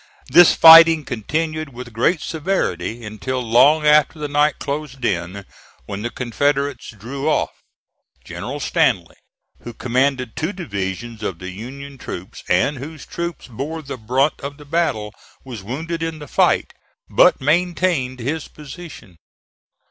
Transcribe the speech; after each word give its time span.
This 0.31 0.55
fighting 0.55 1.05
continued 1.05 1.73
with 1.73 1.93
great 1.93 2.21
severity 2.21 3.05
until 3.05 3.39
long 3.39 3.85
after 3.85 4.17
the 4.17 4.27
night 4.27 4.57
closed 4.57 5.05
in, 5.05 5.45
when 5.85 6.01
the 6.01 6.09
Confederates 6.09 6.89
drew 6.89 7.29
off. 7.29 7.51
General 8.25 8.59
Stanley, 8.59 9.15
who 9.59 9.75
commanded 9.75 10.35
two 10.35 10.53
divisions 10.53 11.21
of 11.21 11.37
the 11.37 11.51
Union 11.51 11.99
troops, 11.99 12.43
and 12.49 12.77
whose 12.77 13.05
troops 13.05 13.45
bore 13.47 13.83
the 13.83 13.95
brunt 13.95 14.41
of 14.41 14.57
the 14.57 14.65
battle, 14.65 15.13
was 15.45 15.61
wounded 15.61 16.01
in 16.01 16.17
the 16.17 16.27
fight, 16.27 16.73
but 17.07 17.39
maintained 17.39 18.17
his 18.19 18.47
position. 18.47 19.17